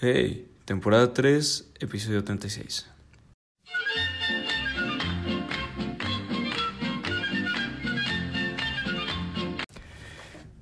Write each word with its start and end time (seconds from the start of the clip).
Hey, 0.00 0.48
temporada 0.64 1.12
3, 1.12 1.72
episodio 1.80 2.22
36. 2.22 2.86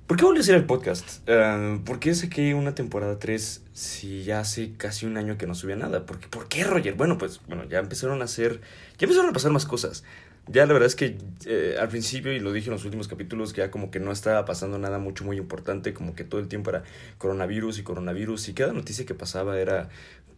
¿Por 0.07 0.17
qué 0.17 0.23
volví 0.23 0.39
a 0.39 0.41
hacer 0.41 0.55
el 0.55 0.65
podcast? 0.65 1.29
Uh, 1.29 1.83
¿Por 1.83 1.99
qué 1.99 2.15
saqué 2.15 2.55
una 2.55 2.73
temporada 2.73 3.19
3 3.19 3.63
si 3.73 4.23
ya 4.23 4.39
hace 4.39 4.73
casi 4.75 5.05
un 5.05 5.17
año 5.17 5.37
que 5.37 5.45
no 5.45 5.53
subía 5.53 5.75
nada? 5.75 6.07
¿Por 6.07 6.17
qué, 6.17 6.27
¿Por 6.29 6.47
qué, 6.47 6.63
Roger? 6.63 6.95
Bueno, 6.95 7.19
pues 7.19 7.39
bueno, 7.47 7.63
ya 7.65 7.77
empezaron 7.77 8.23
a 8.23 8.25
hacer, 8.25 8.61
ya 8.97 9.05
empezaron 9.05 9.29
a 9.29 9.33
pasar 9.33 9.51
más 9.51 9.67
cosas. 9.67 10.03
Ya 10.49 10.65
la 10.65 10.73
verdad 10.73 10.87
es 10.87 10.95
que 10.95 11.17
eh, 11.45 11.75
al 11.79 11.89
principio, 11.89 12.31
y 12.31 12.39
lo 12.39 12.53
dije 12.53 12.67
en 12.67 12.73
los 12.73 12.85
últimos 12.85 13.07
capítulos, 13.07 13.53
ya 13.53 13.69
como 13.69 13.91
que 13.91 13.99
no 13.99 14.11
estaba 14.11 14.45
pasando 14.45 14.77
nada 14.77 14.97
mucho 14.97 15.25
muy 15.25 15.37
importante, 15.37 15.93
como 15.93 16.15
que 16.15 16.23
todo 16.23 16.39
el 16.39 16.47
tiempo 16.47 16.69
era 16.69 16.83
coronavirus 17.17 17.79
y 17.79 17.83
coronavirus, 17.83 18.49
y 18.49 18.53
cada 18.53 18.71
noticia 18.73 19.05
que 19.05 19.13
pasaba 19.13 19.59
era 19.59 19.89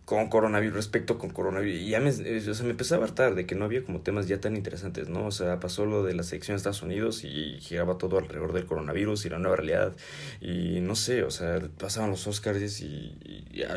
con 0.05 0.27
coronavirus, 0.29 0.75
respecto 0.75 1.19
con 1.19 1.29
coronavirus. 1.29 1.81
Y 1.81 1.89
ya 1.89 1.99
me, 1.99 2.09
eh, 2.09 2.43
o 2.49 2.53
sea, 2.55 2.65
me 2.65 2.71
empezaba 2.71 3.03
a 3.03 3.07
hartar 3.07 3.35
de 3.35 3.45
que 3.45 3.53
no 3.53 3.65
había 3.65 3.83
como 3.83 4.01
temas 4.01 4.27
ya 4.27 4.41
tan 4.41 4.55
interesantes, 4.55 5.07
¿no? 5.07 5.27
O 5.27 5.31
sea, 5.31 5.59
pasó 5.59 5.85
lo 5.85 6.03
de 6.03 6.15
la 6.15 6.23
selección 6.23 6.55
de 6.55 6.57
Estados 6.57 6.81
Unidos 6.81 7.23
y 7.23 7.59
giraba 7.61 7.99
todo 7.99 8.17
alrededor 8.17 8.53
del 8.53 8.65
coronavirus 8.65 9.25
y 9.25 9.29
la 9.29 9.37
nueva 9.37 9.57
realidad. 9.57 9.95
Y 10.41 10.79
no 10.81 10.95
sé, 10.95 11.23
o 11.23 11.29
sea, 11.29 11.59
pasaban 11.77 12.09
los 12.09 12.25
Oscars 12.25 12.81
y, 12.81 13.17
y 13.23 13.59
ya 13.59 13.75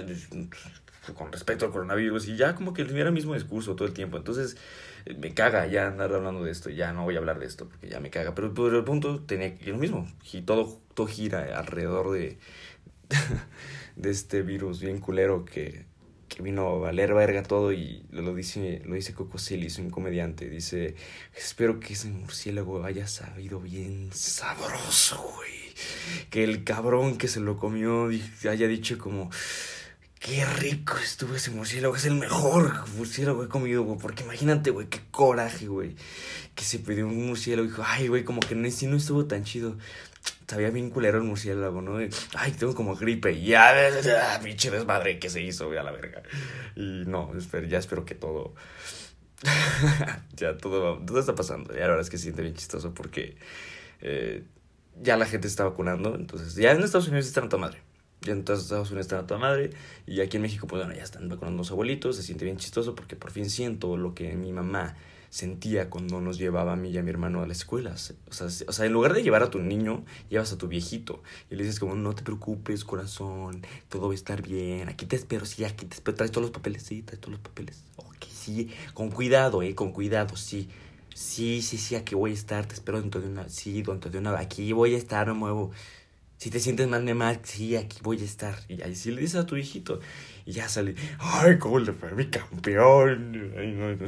con 1.15 1.33
respecto 1.33 1.67
al 1.67 1.73
coronavirus 1.73 2.29
y 2.29 2.37
ya 2.37 2.55
como 2.55 2.73
que 2.73 2.83
era 2.83 3.09
el 3.09 3.13
mismo 3.13 3.35
discurso 3.35 3.75
todo 3.75 3.89
el 3.89 3.95
tiempo. 3.95 4.17
Entonces 4.17 4.57
me 5.19 5.35
caga 5.35 5.67
ya 5.67 5.89
andar 5.89 6.13
hablando 6.15 6.45
de 6.45 6.51
esto, 6.51 6.71
ya 6.71 6.93
no 6.93 7.05
voy 7.05 7.17
a 7.17 7.19
hablar 7.19 7.39
de 7.39 7.47
esto 7.47 7.69
porque 7.69 7.89
ya 7.89 8.01
me 8.01 8.11
caga. 8.11 8.35
Pero, 8.35 8.55
pero 8.55 8.79
el 8.79 8.85
punto 8.85 9.21
tenía 9.21 9.57
que 9.57 9.71
lo 9.71 9.79
mismo, 9.79 10.07
y 10.33 10.43
todo, 10.43 10.79
todo 10.95 11.07
gira 11.07 11.59
alrededor 11.59 12.13
de, 12.13 12.39
de 13.97 14.11
este 14.11 14.43
virus 14.43 14.81
bien 14.81 14.99
culero 14.99 15.45
que 15.45 15.87
que 16.35 16.43
vino 16.43 16.67
a 16.67 16.79
valer 16.79 17.13
verga 17.13 17.43
todo 17.43 17.73
y 17.73 18.07
lo 18.11 18.35
dice, 18.35 18.81
lo 18.87 18.95
dice 18.95 19.13
Coco 19.13 19.39
Celis, 19.39 19.79
un 19.79 19.91
comediante. 19.91 20.49
Dice, 20.49 20.95
espero 21.37 21.79
que 21.79 21.93
ese 21.93 22.09
murciélago 22.09 22.85
haya 22.85 23.07
sabido 23.07 23.61
bien 23.61 24.09
sabroso, 24.13 25.23
güey. 25.37 25.51
Que 26.31 26.45
el 26.45 26.65
cabrón 26.65 27.19
que 27.19 27.29
se 27.29 27.41
lo 27.41 27.59
comió 27.59 28.09
haya 28.49 28.67
dicho 28.67 28.97
como, 28.97 29.31
qué 30.25 30.45
rico 30.45 30.97
estuvo 30.99 31.35
ese 31.35 31.51
murciélago, 31.51 31.97
es 31.97 32.05
el 32.05 32.15
mejor 32.15 32.89
murciélago 32.97 33.41
que 33.41 33.47
he 33.47 33.49
comido, 33.49 33.83
güey. 33.83 33.99
Porque 33.99 34.23
imagínate, 34.23 34.71
güey, 34.71 34.87
qué 34.89 35.01
coraje, 35.11 35.67
güey. 35.67 35.97
Que 36.55 36.65
se 36.65 36.79
pidió 36.79 37.07
un 37.07 37.27
murciélago 37.27 37.67
y 37.67 37.71
dijo, 37.71 37.83
ay, 37.85 38.09
güey, 38.09 38.25
como 38.25 38.41
que 38.41 38.55
no, 38.55 38.71
sí 38.71 38.87
no 38.87 38.97
estuvo 38.97 39.27
tan 39.27 39.45
chido 39.45 39.77
sabía 40.53 40.71
bien 40.71 40.91
culero 40.91 41.19
el 41.19 41.25
murciélago, 41.25 41.81
¿no? 41.81 41.99
Ay, 42.35 42.53
tengo 42.53 42.75
como 42.75 42.95
gripe. 42.95 43.33
Y 43.33 43.47
ya, 43.47 43.75
pinche 44.43 44.71
desmadre 44.71 45.19
que 45.19 45.31
se 45.31 45.41
hizo, 45.41 45.67
güey, 45.67 45.79
a 45.79 45.83
la 45.83 45.93
verga. 45.93 46.23
Y 46.77 47.05
no, 47.07 47.33
ya 47.69 47.79
espero 47.79 48.05
que 48.05 48.15
todo. 48.15 48.55
ya 50.37 50.57
todo, 50.59 50.99
todo 50.99 51.19
está 51.19 51.35
pasando. 51.35 51.75
Y 51.75 51.79
la 51.79 51.87
verdad 51.87 52.03
es 52.03 52.11
que 52.11 52.19
se 52.19 52.25
siente 52.25 52.43
bien 52.43 52.55
chistoso 52.55 52.93
porque 52.95 53.37
eh, 54.01 54.45
ya 55.01 55.17
la 55.17 55.27
gente 55.27 55.49
está 55.49 55.65
vacunando. 55.65 56.15
Entonces, 56.15 56.55
ya 56.55 56.73
en 56.73 56.83
Estados 56.83 57.09
Unidos 57.09 57.27
están 57.27 57.45
a 57.45 57.49
toda 57.49 57.63
madre. 57.63 57.81
Ya 58.23 58.33
en 58.33 58.39
Estados 58.39 58.71
Unidos 58.71 59.07
están 59.07 59.21
a 59.21 59.27
toda 59.27 59.41
madre. 59.41 59.71
Y 60.07 60.21
aquí 60.21 60.37
en 60.37 60.43
México, 60.43 60.67
pues 60.67 60.83
bueno, 60.83 60.97
ya 60.97 61.05
están 61.05 61.29
vacunando 61.29 61.59
los 61.59 61.71
abuelitos. 61.71 62.17
Se 62.17 62.23
siente 62.23 62.45
bien 62.45 62.57
chistoso 62.57 62.95
porque 62.95 63.17
por 63.17 63.31
fin 63.31 63.51
siento 63.51 63.97
lo 63.97 64.15
que 64.15 64.35
mi 64.35 64.53
mamá 64.53 64.97
sentía 65.33 65.89
cuando 65.89 66.21
nos 66.21 66.37
llevaba 66.37 66.75
a 66.75 66.77
mí 66.77 66.91
y 66.91 66.99
a 66.99 67.03
mi 67.03 67.09
hermano 67.09 67.43
a 67.43 67.47
la 67.47 67.55
escuela. 67.55 67.95
O 67.95 68.33
sea, 68.33 68.47
o 68.47 68.73
sea, 68.73 68.85
en 68.85 68.93
lugar 68.93 69.15
de 69.15 69.23
llevar 69.23 69.43
a 69.43 69.51
tu 69.51 69.61
niño, 69.61 70.05
llevas 70.29 70.53
a 70.53 70.59
tu 70.59 70.69
viejito. 70.69 71.23
Y 71.51 71.57
le 71.57 71.65
dices 71.65 71.81
como, 71.81 71.95
no 71.95 72.15
te 72.15 72.23
preocupes, 72.23 72.85
corazón, 72.85 73.63
todo 73.89 74.09
va 74.09 74.13
a 74.13 74.15
estar 74.15 74.43
bien. 74.43 74.89
Aquí 74.91 75.07
te 75.07 75.17
espero, 75.17 75.47
sí, 75.47 75.65
aquí 75.65 75.87
te 75.87 75.95
espero. 75.95 76.17
¿Traes 76.17 76.31
todos 76.31 76.43
los 76.43 76.51
papeles? 76.51 76.83
Sí, 76.83 77.03
traes 77.03 77.19
todos 77.19 77.33
los 77.33 77.41
papeles. 77.41 77.83
Ok, 77.97 78.27
sí, 78.31 78.71
con 78.93 79.11
cuidado, 79.11 79.63
eh, 79.63 79.75
con 79.75 79.93
cuidado, 79.93 80.37
sí. 80.37 80.69
Sí, 81.15 81.63
sí, 81.63 81.77
sí, 81.79 81.95
aquí 81.95 82.15
voy 82.15 82.31
a 82.31 82.35
estar, 82.35 82.67
te 82.67 82.75
espero 82.75 83.01
dentro 83.01 83.21
de 83.21 83.29
una, 83.29 83.49
sí, 83.49 83.83
dentro 83.83 84.11
de 84.11 84.19
una, 84.19 84.39
aquí 84.39 84.73
voy 84.73 84.95
a 84.95 84.99
estar, 84.99 85.27
no 85.27 85.35
muevo. 85.35 85.71
Si 86.43 86.51
te 86.51 86.59
sientes 86.59 86.89
mal, 86.89 87.05
me 87.05 87.15
mal, 87.15 87.39
sí, 87.45 87.77
aquí 87.77 88.01
voy 88.03 88.21
a 88.21 88.25
estar. 88.25 88.57
Y 88.67 88.83
ahí 88.83 88.97
sí 88.97 89.13
le 89.13 89.21
dices 89.21 89.37
a 89.37 89.47
tu 89.47 89.55
viejito. 89.55 90.01
Y 90.45 90.51
ya 90.51 90.69
sale, 90.69 90.97
ay, 91.21 91.57
cómo 91.57 91.79
le 91.79 91.93
fue 91.93 92.11
mi 92.17 92.31
campeón. 92.31 93.53
Ay, 93.57 93.71
no. 93.71 93.97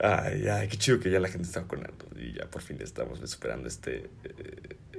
Ay, 0.00 0.48
ay, 0.48 0.66
qué 0.68 0.76
chido 0.76 0.98
que 0.98 1.10
ya 1.12 1.20
la 1.20 1.28
gente 1.28 1.46
está 1.46 1.60
vacunando 1.60 2.06
y 2.16 2.32
ya 2.34 2.50
por 2.50 2.60
fin 2.60 2.76
estamos 2.82 3.18
superando 3.30 3.68
este, 3.68 4.10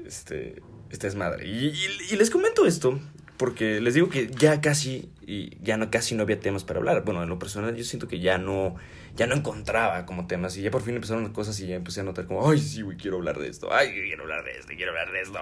este, 0.06 0.64
este 0.90 1.08
desmadre. 1.08 1.46
Y, 1.46 1.74
y, 2.10 2.16
les 2.16 2.30
comento 2.30 2.66
esto 2.66 3.00
porque 3.38 3.80
les 3.82 3.94
digo 3.94 4.10
que 4.10 4.28
ya 4.28 4.62
casi, 4.62 5.12
y 5.26 5.58
ya 5.62 5.78
no, 5.78 5.92
casi 5.92 6.16
no 6.16 6.24
había 6.24 6.40
temas 6.40 6.64
para 6.64 6.80
hablar. 6.80 7.04
Bueno, 7.04 7.24
en 7.24 7.30
lo 7.30 7.40
personal 7.40 7.76
yo 7.76 7.84
siento 7.84 8.08
que 8.08 8.20
ya 8.20 8.38
no, 8.38 8.76
ya 9.16 9.28
no 9.28 9.36
encontraba 9.36 10.06
como 10.06 10.28
temas 10.28 10.58
y 10.58 10.62
ya 10.62 10.72
por 10.72 10.82
fin 10.82 10.96
empezaron 10.96 11.24
las 11.24 11.34
cosas 11.34 11.60
y 11.60 11.68
ya 11.68 11.76
empecé 11.76 12.02
a 12.02 12.04
notar 12.04 12.26
como, 12.26 12.50
ay, 12.50 12.60
sí, 12.60 12.82
güey, 12.82 12.98
quiero 12.98 13.18
hablar 13.18 13.38
de 13.38 13.48
esto, 13.48 13.72
ay, 13.72 13.92
quiero 13.92 14.24
hablar 14.24 14.44
de 14.44 14.52
esto, 14.52 14.74
quiero 14.76 14.92
hablar 14.92 15.12
de 15.12 15.22
esto. 15.22 15.40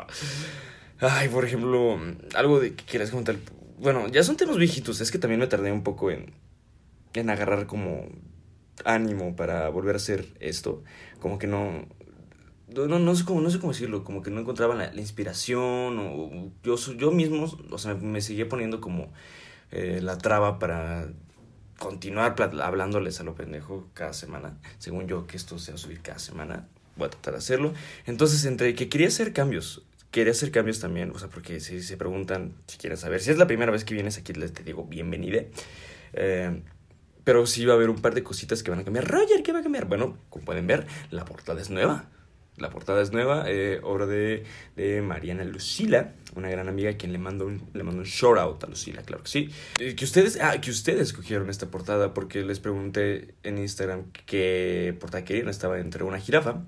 Ay, 1.00 1.29
por 1.29 1.45
ejemplo, 1.45 2.00
algo 2.35 2.59
de 2.59 2.73
que 2.73 2.84
quieras 2.85 3.09
comentar. 3.09 3.35
Bueno, 3.78 4.07
ya 4.07 4.23
son 4.23 4.38
temas 4.38 4.57
viejitos, 4.57 5.01
es 5.01 5.11
que 5.11 5.19
también 5.19 5.39
me 5.39 5.47
tardé 5.47 5.72
un 5.72 5.84
poco 5.84 6.11
en, 6.11 6.34
en 7.13 7.29
agarrar 7.29 7.66
como 7.66 8.07
ánimo 8.84 9.35
para 9.35 9.69
volver 9.69 9.95
a 9.95 9.97
hacer 9.97 10.25
esto. 10.39 10.84
Como 11.19 11.38
que 11.38 11.47
no, 11.47 11.88
no, 12.67 12.99
no, 12.99 13.15
sé 13.15 13.25
cómo, 13.25 13.41
no 13.41 13.49
sé 13.49 13.59
cómo 13.59 13.73
decirlo, 13.73 14.03
como 14.03 14.21
que 14.21 14.31
no 14.31 14.41
encontraba 14.41 14.75
la, 14.75 14.93
inspiración 14.95 15.99
o 15.99 16.51
yo, 16.63 16.75
yo 16.97 17.11
mismo, 17.11 17.45
o 17.69 17.77
sea, 17.77 17.93
me 17.95 18.21
seguía 18.21 18.49
poniendo 18.49 18.81
como 18.81 19.11
eh, 19.71 19.99
la 20.01 20.17
traba 20.17 20.59
para 20.59 21.07
continuar 21.77 22.35
hablándoles 22.61 23.19
a 23.19 23.23
lo 23.23 23.35
pendejo 23.35 23.87
cada 23.93 24.13
semana. 24.13 24.57
Según 24.79 25.07
yo, 25.07 25.27
que 25.27 25.37
esto 25.37 25.59
sea 25.59 25.77
subir 25.77 26.01
cada 26.01 26.19
semana, 26.19 26.67
voy 26.95 27.07
a 27.07 27.09
tratar 27.09 27.33
de 27.33 27.39
hacerlo. 27.39 27.73
Entonces, 28.05 28.45
entre 28.45 28.73
que 28.75 28.89
quería 28.89 29.07
hacer 29.07 29.33
cambios, 29.33 29.83
quería 30.11 30.31
hacer 30.31 30.51
cambios 30.51 30.79
también, 30.79 31.11
o 31.11 31.19
sea, 31.19 31.27
porque 31.27 31.59
si 31.59 31.83
se 31.83 31.97
preguntan, 31.97 32.53
si 32.67 32.77
quieren 32.77 32.97
saber, 32.97 33.21
si 33.21 33.31
es 33.31 33.37
la 33.37 33.47
primera 33.47 33.71
vez 33.71 33.83
que 33.83 33.93
vienes 33.93 34.17
aquí, 34.17 34.33
les 34.33 34.53
te 34.53 34.63
digo 34.63 34.85
bienvenida. 34.85 35.43
Eh, 36.13 36.61
pero 37.25 37.45
sí 37.47 37.65
va 37.65 37.73
a 37.73 37.75
haber 37.75 37.89
un 37.89 38.01
par 38.01 38.13
de 38.13 38.23
cositas 38.23 38.63
que 38.63 38.71
van 38.71 38.79
a 38.79 38.83
cambiar. 38.83 39.07
Roger, 39.07 39.41
¿qué 39.43 39.51
va 39.51 39.59
a 39.59 39.63
cambiar? 39.63 39.85
Bueno, 39.85 40.17
como 40.29 40.45
pueden 40.45 40.67
ver, 40.67 40.85
la 41.09 41.25
portada 41.25 41.59
es 41.59 41.69
nueva. 41.71 42.07
La 42.57 42.69
portada 42.69 43.01
es 43.01 43.11
nueva, 43.11 43.45
eh, 43.47 43.79
obra 43.83 44.05
de, 44.05 44.45
de, 44.77 45.01
Mariana 45.01 45.43
Lucila, 45.43 46.13
una 46.35 46.49
gran 46.49 46.69
amiga 46.69 46.91
a 46.91 46.93
quien 46.93 47.11
le 47.11 47.17
mando 47.17 47.45
un, 47.45 47.61
le 47.73 47.83
mando 47.83 47.99
un 47.99 48.05
shout 48.05 48.38
out 48.38 48.63
a 48.63 48.67
Lucila, 48.67 49.01
claro 49.01 49.23
que 49.23 49.29
sí. 49.29 49.49
Eh, 49.79 49.95
que 49.95 50.05
ustedes, 50.05 50.39
ah, 50.41 50.59
que 50.61 50.71
ustedes 50.71 51.01
escogieron 51.01 51.49
esta 51.49 51.67
portada 51.67 52.13
porque 52.13 52.43
les 52.43 52.61
pregunté 52.61 53.35
en 53.43 53.57
Instagram 53.57 54.05
qué 54.25 54.95
portada 54.99 55.25
querían. 55.25 55.49
Estaba 55.49 55.79
entre 55.79 56.03
una 56.05 56.19
jirafa 56.19 56.63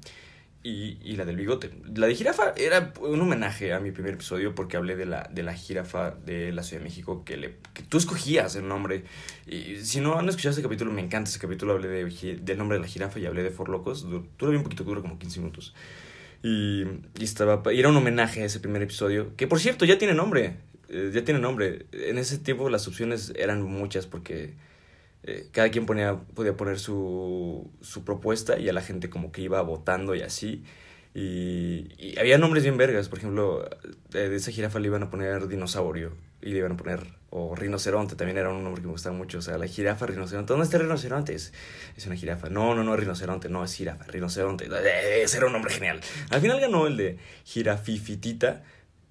y, 0.64 0.98
y, 1.02 1.16
la 1.16 1.26
del 1.26 1.38
bigote. 1.38 1.72
La 1.96 2.08
de 2.08 2.16
jirafa 2.16 2.54
era 2.58 2.94
un 3.02 3.22
homenaje 3.22 3.74
a 3.74 3.80
mi 3.80 3.92
primer 3.92 4.16
episodio 4.16 4.54
porque 4.54 4.76
hablé 4.76 4.96
de 4.96 5.06
la, 5.06 5.30
de 5.32 5.44
la 5.44 5.54
jirafa 5.54 6.12
de 6.12 6.52
la 6.52 6.64
Ciudad 6.64 6.82
de 6.82 6.90
México 6.90 7.24
que, 7.24 7.38
le, 7.38 7.56
que 7.74 7.84
tú 7.84 7.98
escogías 7.98 8.56
el 8.56 8.68
nombre. 8.68 9.04
Y 9.46 9.78
si 9.78 10.02
no 10.02 10.18
han 10.18 10.28
escuchado 10.28 10.54
ese 10.54 10.62
capítulo, 10.62 10.92
me 10.92 11.02
encanta 11.02 11.30
ese 11.30 11.40
capítulo. 11.40 11.74
Hablé 11.74 11.88
de, 11.88 12.40
del 12.42 12.58
nombre 12.58 12.78
de 12.78 12.82
la 12.82 12.88
jirafa 12.88 13.20
y 13.20 13.26
hablé 13.26 13.44
de 13.44 13.52
For 13.52 13.70
Locos. 13.70 14.04
Dura 14.10 14.26
bien 14.40 14.58
un 14.58 14.64
poquito, 14.64 14.84
dura 14.84 15.02
como 15.02 15.18
15 15.18 15.40
minutos. 15.40 15.74
Y, 16.44 16.84
y, 17.18 17.24
estaba, 17.24 17.62
y 17.74 17.80
era 17.80 17.90
un 17.90 17.96
homenaje 17.96 18.42
a 18.42 18.46
ese 18.46 18.60
primer 18.60 18.82
episodio. 18.82 19.36
Que 19.38 19.48
por 19.48 19.60
cierto, 19.60 19.86
ya 19.86 19.98
tiene 19.98 20.14
nombre. 20.14 20.56
Eh, 20.90 21.12
ya 21.14 21.24
tiene 21.24 21.40
nombre. 21.40 21.86
En 21.92 22.18
ese 22.18 22.40
tiempo 22.40 22.70
las 22.70 22.88
opciones 22.88 23.32
eran 23.38 23.62
muchas 23.62 24.06
porque 24.06 24.54
eh, 25.28 25.50
cada 25.52 25.70
quien 25.70 25.86
ponía, 25.86 26.16
podía 26.36 26.56
poner 26.56 26.80
su, 26.80 27.70
su 27.82 28.06
propuesta 28.06 28.58
y 28.58 28.70
a 28.70 28.74
la 28.74 28.82
gente 28.82 29.10
como 29.10 29.34
que 29.34 29.42
iba 29.42 29.62
votando 29.62 30.16
y 30.16 30.22
así. 30.22 30.64
Y, 31.14 31.90
y 31.98 32.18
había 32.18 32.38
nombres 32.38 32.64
bien 32.64 32.78
vergas, 32.78 33.10
por 33.10 33.20
ejemplo, 33.20 33.70
de, 34.10 34.34
esa 34.34 34.52
jirafa 34.52 34.80
le 34.80 34.88
iban 34.88 35.04
a 35.04 35.10
poner 35.10 35.50
dinosaurio 35.50 36.14
y 36.42 36.52
le 36.52 36.60
iban 36.60 36.72
a 36.74 36.78
poner, 36.78 37.08
o 37.30 37.56
rinoceronte, 37.56 38.16
también 38.16 38.38
era 38.38 38.50
un 38.50 38.64
nombre 38.64 38.82
que 38.82 38.88
me 38.88 38.94
gustaba 38.94 39.18
mucho, 39.18 39.40
o 39.40 39.42
sea, 39.42 39.58
la 39.58 39.68
jirafa, 39.68 40.06
rinoceronte, 40.06 40.54
¿dónde 40.54 40.64
está 40.64 40.78
el 40.78 40.84
rinoceronte? 40.84 41.34
Es, 41.34 41.52
es 41.98 42.06
una 42.06 42.16
jirafa, 42.16 42.48
no, 42.50 42.74
no, 42.74 42.86
no, 42.86 42.96
rinoceronte, 42.96 43.50
no, 43.50 43.66
es 43.66 43.74
jirafa, 43.74 44.06
rinoceronte, 44.06 44.70
ese 45.22 45.38
era 45.38 45.48
un 45.48 45.54
nombre 45.54 45.74
genial. 45.74 46.00
Al 46.30 46.40
final 46.40 46.62
ganó 46.62 46.88
el 46.88 46.96
de 46.96 47.18
jirafifitita, 47.44 48.64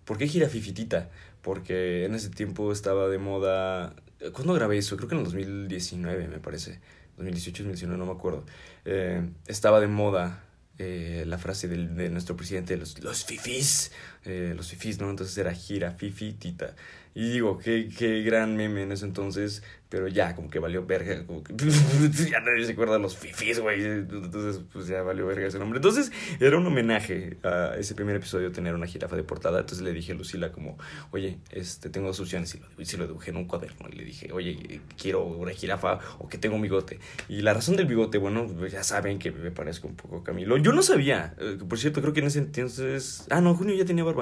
¿por 0.07 0.17
qué 0.17 0.29
jirafifitita? 0.29 1.11
Porque 1.43 2.07
en 2.07 2.15
ese 2.15 2.31
tiempo 2.31 2.73
estaba 2.73 3.09
de 3.09 3.19
moda 3.19 3.97
¿Cuándo 4.33 4.55
grabé 4.55 4.79
eso? 4.79 4.97
Creo 4.97 5.09
que 5.09 5.15
en 5.15 5.21
el 5.21 5.25
2019, 5.25 6.29
me 6.29 6.39
parece. 6.39 6.81
2018, 7.17 7.65
2019, 7.65 7.99
no 7.99 8.07
me 8.07 8.13
acuerdo. 8.13 8.45
Eh, 8.85 9.29
estaba 9.47 9.81
de 9.81 9.87
moda 9.87 10.45
eh, 10.79 11.25
la 11.27 11.39
frase 11.39 11.69
del, 11.69 11.97
de 11.97 12.11
nuestro 12.11 12.37
presidente, 12.37 12.77
los, 12.77 12.99
los 13.03 13.25
fifís. 13.25 13.93
Eh, 14.27 14.55
los 14.57 14.69
fifis, 14.69 15.01
¿no? 15.01 15.11
Entonces 15.11 15.37
era 15.39 15.53
gira, 15.55 15.93
fifi, 15.93 16.33
tita. 16.33 16.75
Y 17.15 17.31
digo, 17.31 17.59
qué, 17.59 17.89
qué 17.97 18.23
gran 18.23 18.57
meme 18.57 18.83
en 18.83 18.93
ese 18.93 19.07
entonces, 19.07 19.63
pero 19.89 20.07
ya, 20.09 20.35
como 20.35 20.51
que 20.51 20.59
valió 20.59 20.85
verga, 20.85 21.25
como 21.25 21.43
que 21.43 21.55
ya 22.31 22.41
nadie 22.41 22.67
se 22.67 22.73
acuerda 22.73 22.95
de 22.95 22.99
los 22.99 23.17
fifis, 23.17 23.61
güey. 23.61 23.83
Entonces, 23.83 24.61
pues 24.71 24.89
ya 24.89 25.01
valió 25.01 25.27
verga 25.27 25.47
ese 25.47 25.59
nombre. 25.59 25.79
Entonces, 25.79 26.13
era 26.41 26.59
un 26.59 26.67
homenaje 26.67 27.39
a 27.45 27.75
ese 27.79 27.95
primer 27.95 28.17
episodio, 28.17 28.53
tener 28.53 28.75
una 28.75 28.87
jirafa 28.87 29.17
de 29.17 29.23
portada. 29.23 29.61
Entonces 29.61 29.83
le 29.83 29.93
dije 29.93 30.13
a 30.13 30.15
Lucila 30.15 30.51
como, 30.53 30.77
oye, 31.13 31.39
este, 31.53 31.89
tengo 31.89 32.09
dos 32.09 32.21
opciones. 32.21 32.55
Y 32.55 32.59
lo, 32.59 32.67
y 32.77 32.97
lo 32.97 33.07
dibujé 33.07 33.31
en 33.31 33.37
un 33.37 33.45
cuaderno. 33.47 33.89
Y 33.91 33.97
le 33.97 34.05
dije, 34.05 34.33
oye, 34.33 34.81
quiero 35.01 35.25
una 35.25 35.53
jirafa 35.53 36.01
o 36.19 36.29
que 36.29 36.37
tengo 36.37 36.57
un 36.57 36.63
bigote. 36.63 36.99
Y 37.29 37.43
la 37.43 37.55
razón 37.55 37.77
del 37.77 37.87
bigote, 37.87 38.19
bueno, 38.19 38.47
ya 38.67 38.83
saben 38.83 39.19
que 39.19 39.31
me 39.31 39.53
parezco 39.53 39.87
un 39.87 39.97
poco 39.97 40.25
Camilo. 40.25 40.57
Yo 40.59 40.73
no 40.73 40.83
sabía, 40.83 41.35
eh, 41.39 41.59
por 41.67 41.79
cierto, 41.79 42.03
creo 42.03 42.13
que 42.13 42.21
en 42.21 42.27
ese 42.27 42.41
entonces... 42.41 43.25
Ah, 43.31 43.41
no, 43.41 43.55
Junio 43.55 43.77
ya 43.77 43.85
tenía 43.85 44.05
barba. 44.05 44.16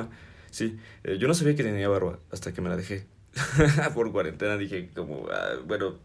Sí, 0.50 0.78
eh, 1.02 1.18
yo 1.18 1.26
no 1.28 1.34
sabía 1.34 1.56
que 1.56 1.64
tenía 1.64 1.88
barba 1.88 2.18
hasta 2.30 2.52
que 2.52 2.60
me 2.60 2.68
la 2.68 2.76
dejé. 2.76 3.06
por 3.94 4.12
cuarentena 4.12 4.56
dije 4.56 4.90
como, 4.94 5.26
ah, 5.28 5.56
bueno, 5.66 5.98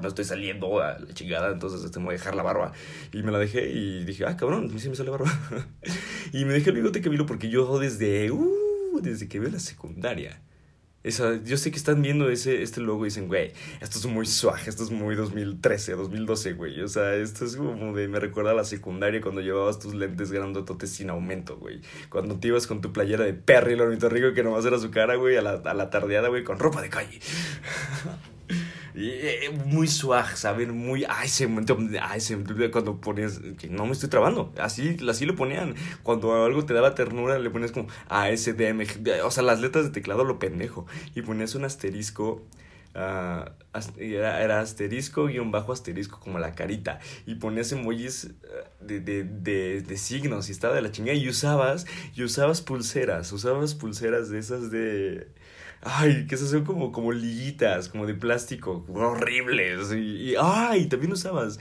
no 0.00 0.08
estoy 0.08 0.24
saliendo 0.24 0.80
a 0.80 0.98
la 1.00 1.12
chingada, 1.14 1.50
entonces 1.50 1.82
este, 1.84 1.98
me 1.98 2.06
voy 2.06 2.14
a 2.14 2.18
dejar 2.18 2.36
la 2.36 2.44
barba. 2.44 2.72
Y 3.12 3.22
me 3.22 3.32
la 3.32 3.38
dejé 3.38 3.68
y 3.70 4.04
dije, 4.04 4.24
ah, 4.26 4.36
cabrón, 4.36 4.70
sí 4.78 4.88
me 4.88 4.94
sale 4.94 5.10
barba. 5.10 5.30
y 6.32 6.44
me 6.44 6.52
dejé 6.52 6.70
el 6.70 6.76
bigote 6.76 7.00
Camilo 7.00 7.26
porque 7.26 7.48
yo 7.48 7.78
desde, 7.78 8.30
uh, 8.30 9.00
desde 9.02 9.28
que 9.28 9.40
veo 9.40 9.50
la 9.50 9.58
secundaria 9.58 10.40
esa, 11.02 11.42
yo 11.42 11.56
sé 11.56 11.70
que 11.70 11.78
están 11.78 12.02
viendo 12.02 12.28
ese, 12.28 12.62
este 12.62 12.80
logo 12.82 13.06
y 13.06 13.08
dicen, 13.08 13.26
güey, 13.26 13.52
esto 13.80 13.98
es 13.98 14.04
muy 14.04 14.26
suave, 14.26 14.60
esto 14.66 14.84
es 14.84 14.90
muy 14.90 15.14
2013, 15.14 15.92
2012, 15.92 16.52
güey. 16.52 16.80
O 16.82 16.88
sea, 16.88 17.14
esto 17.14 17.46
es 17.46 17.56
como 17.56 17.94
de, 17.94 18.06
me 18.06 18.20
recuerda 18.20 18.50
a 18.50 18.54
la 18.54 18.64
secundaria 18.64 19.22
cuando 19.22 19.40
llevabas 19.40 19.78
tus 19.78 19.94
lentes 19.94 20.30
grandototes 20.30 20.90
sin 20.90 21.08
aumento, 21.08 21.56
güey. 21.56 21.80
Cuando 22.10 22.38
te 22.38 22.48
ibas 22.48 22.66
con 22.66 22.82
tu 22.82 22.92
playera 22.92 23.24
de 23.24 23.32
Perry, 23.32 23.72
el 23.72 23.80
ornitorrinco 23.80 24.34
que 24.34 24.42
nomás 24.42 24.66
era 24.66 24.78
su 24.78 24.90
cara, 24.90 25.14
güey, 25.14 25.36
a 25.36 25.42
la, 25.42 25.52
a 25.52 25.74
la 25.74 25.88
tardeada, 25.88 26.28
güey, 26.28 26.44
con 26.44 26.58
ropa 26.58 26.82
de 26.82 26.90
calle. 26.90 27.18
Eh, 28.94 29.50
muy 29.66 29.86
swag, 29.86 30.36
¿saben? 30.36 30.76
Muy 30.76 31.04
ASMR, 31.04 32.70
cuando 32.70 33.00
ponías, 33.00 33.40
que 33.58 33.68
no 33.68 33.86
me 33.86 33.92
estoy 33.92 34.08
trabando, 34.08 34.52
así, 34.58 34.96
así 35.08 35.26
lo 35.26 35.36
ponían, 35.36 35.74
cuando 36.02 36.44
algo 36.44 36.64
te 36.64 36.74
daba 36.74 36.94
ternura 36.94 37.38
le 37.38 37.50
ponías 37.50 37.72
como 37.72 37.88
ASDM, 38.08 38.82
o 39.24 39.30
sea, 39.30 39.42
las 39.42 39.60
letras 39.60 39.84
de 39.84 39.90
teclado 39.90 40.24
lo 40.24 40.38
pendejo, 40.38 40.86
y 41.14 41.22
ponías 41.22 41.54
un 41.54 41.64
asterisco, 41.64 42.44
uh, 42.94 43.50
era, 43.98 44.42
era, 44.42 44.60
asterisco 44.60 45.26
guion 45.26 45.52
bajo 45.52 45.72
asterisco 45.72 46.18
como 46.18 46.38
la 46.38 46.54
carita, 46.54 46.98
y 47.26 47.36
ponías 47.36 47.70
emojis 47.70 48.32
ah, 48.44 48.68
de, 48.80 48.98
de, 49.00 49.22
de, 49.24 49.82
de 49.82 49.96
signos, 49.96 50.48
y 50.48 50.52
estaba 50.52 50.74
de 50.74 50.82
la 50.82 50.90
chingada, 50.90 51.16
y 51.16 51.28
usabas, 51.28 51.86
y 52.14 52.24
usabas 52.24 52.60
pulseras, 52.60 53.30
usabas 53.32 53.74
pulseras 53.74 54.30
de 54.30 54.38
esas 54.38 54.70
de 54.72 55.28
Ay, 55.82 56.26
que 56.26 56.34
esas 56.34 56.50
son 56.50 56.64
como, 56.64 56.92
como 56.92 57.10
liguitas, 57.10 57.88
como 57.88 58.06
de 58.06 58.14
plástico, 58.14 58.84
horribles. 58.92 59.92
Y, 59.92 60.34
ay, 60.38 60.86
también 60.86 61.12
usabas. 61.12 61.58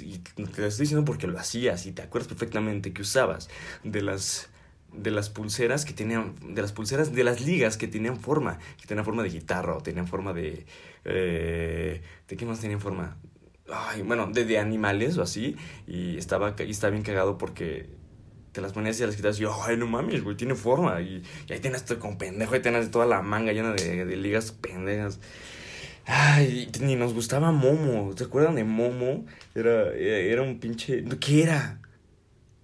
y 0.00 0.18
te 0.18 0.42
lo 0.42 0.66
estoy 0.66 0.84
diciendo 0.84 1.04
porque 1.04 1.26
lo 1.26 1.38
hacías 1.38 1.86
y 1.86 1.92
te 1.92 2.02
acuerdas 2.02 2.28
perfectamente 2.28 2.92
que 2.92 3.02
usabas 3.02 3.48
de 3.82 4.02
las 4.02 4.50
de 4.96 5.10
las 5.10 5.28
pulseras 5.28 5.84
que 5.84 5.92
tenían, 5.92 6.34
de 6.54 6.62
las 6.62 6.72
pulseras, 6.72 7.12
de 7.12 7.24
las 7.24 7.40
ligas 7.40 7.76
que 7.76 7.88
tenían 7.88 8.18
forma, 8.18 8.58
que 8.80 8.86
tenían 8.86 9.04
forma 9.04 9.22
de 9.22 9.30
guitarra 9.30 9.76
o 9.76 9.80
tenían 9.80 10.06
forma 10.06 10.32
de, 10.32 10.66
eh, 11.04 12.02
¿de 12.28 12.36
qué 12.36 12.46
más 12.46 12.60
tenían 12.60 12.80
forma? 12.80 13.16
Ay, 13.72 14.02
bueno, 14.02 14.28
de, 14.28 14.44
de 14.44 14.58
animales 14.58 15.18
o 15.18 15.22
así, 15.22 15.56
y 15.86 16.16
estaba, 16.16 16.54
y 16.58 16.70
estaba 16.70 16.92
bien 16.92 17.02
cagado 17.02 17.38
porque 17.38 17.88
te 18.54 18.60
las 18.60 18.72
ponías 18.72 18.98
y 19.00 19.04
las 19.04 19.16
quitas 19.16 19.38
y, 19.40 19.44
ay, 19.44 19.76
no 19.76 19.88
mames, 19.88 20.22
güey, 20.22 20.36
tiene 20.36 20.54
forma. 20.54 21.00
Y, 21.02 21.22
ahí 21.50 21.58
tienes 21.58 21.82
esto 21.82 21.98
con 21.98 22.16
pendejo, 22.16 22.54
y 22.54 22.60
tienes 22.60 22.90
toda 22.90 23.04
la 23.04 23.20
manga 23.20 23.52
llena 23.52 23.72
de, 23.72 24.16
ligas 24.16 24.52
pendejas. 24.52 25.18
Ay, 26.06 26.70
ni 26.80 26.94
nos 26.94 27.14
gustaba 27.14 27.50
Momo. 27.50 28.16
¿Se 28.16 28.24
acuerdan 28.24 28.54
de 28.54 28.62
Momo? 28.62 29.26
Era, 29.54 29.92
era 29.92 30.42
un 30.42 30.60
pinche. 30.60 31.04
¿Qué 31.18 31.42
era? 31.42 31.80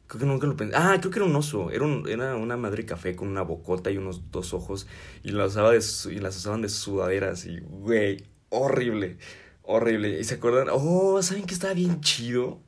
Creo 0.06 0.20
que 0.20 0.26
nunca 0.26 0.46
lo 0.46 0.56
pensé. 0.56 0.76
Ah, 0.76 0.96
creo 1.00 1.10
que 1.10 1.18
era 1.18 1.26
un 1.26 1.34
oso. 1.34 1.70
Era, 1.72 1.86
era 2.08 2.36
una 2.36 2.56
madre 2.56 2.86
café 2.86 3.16
con 3.16 3.28
una 3.28 3.42
bocota 3.42 3.90
y 3.90 3.96
unos 3.96 4.30
dos 4.30 4.54
ojos. 4.54 4.86
Y 5.24 5.32
las, 5.32 5.52
usaba 5.52 5.72
de, 5.72 5.82
y 6.12 6.18
las 6.20 6.36
usaban 6.36 6.62
de 6.62 6.68
sudaderas. 6.68 7.46
Y, 7.46 7.58
güey, 7.60 8.24
horrible. 8.50 9.18
Horrible. 9.62 10.20
¿Y 10.20 10.24
se 10.24 10.34
acuerdan? 10.34 10.68
Oh, 10.70 11.20
¿saben 11.22 11.46
que 11.46 11.54
estaba 11.54 11.74
bien 11.74 12.00
chido? 12.00 12.60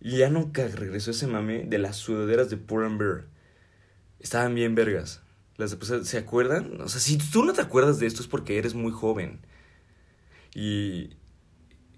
Y 0.00 0.18
ya 0.18 0.30
nunca 0.30 0.66
regresó 0.66 1.10
ese 1.10 1.26
mame 1.26 1.64
de 1.64 1.78
las 1.78 1.96
sudaderas 1.96 2.48
de 2.50 2.56
Pull 2.56 2.96
Bear. 2.96 3.26
Estaban 4.18 4.54
bien 4.54 4.74
vergas. 4.74 5.22
Las, 5.56 5.76
¿Se 6.04 6.18
acuerdan? 6.18 6.80
O 6.80 6.88
sea, 6.88 7.00
si 7.00 7.18
tú 7.18 7.44
no 7.44 7.52
te 7.52 7.60
acuerdas 7.60 8.00
de 8.00 8.06
esto 8.06 8.22
es 8.22 8.28
porque 8.28 8.58
eres 8.58 8.74
muy 8.74 8.92
joven. 8.92 9.40
Y 10.54 11.10